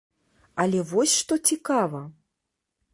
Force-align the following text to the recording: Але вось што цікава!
Але 0.63 0.79
вось 0.93 1.13
што 1.19 1.39
цікава! 1.53 2.05